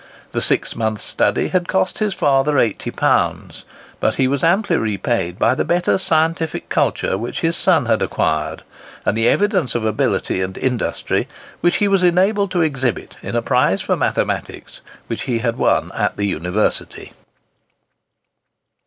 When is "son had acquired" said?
7.55-8.63